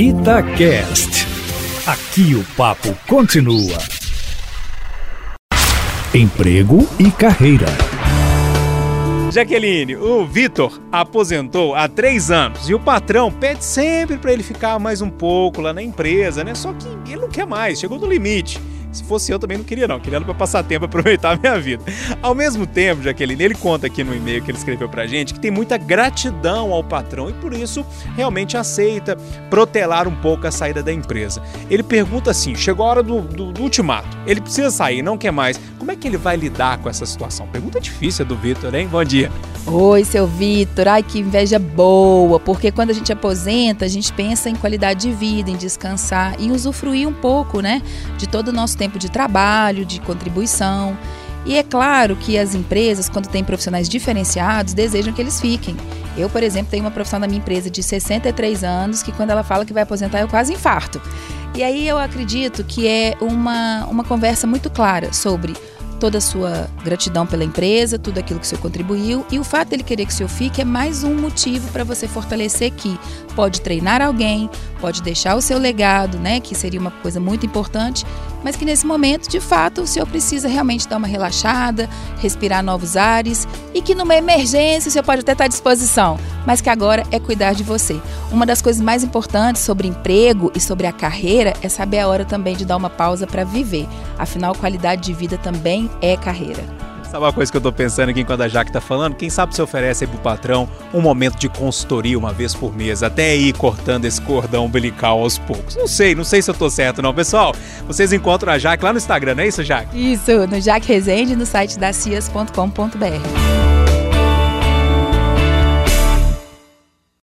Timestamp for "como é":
35.78-35.96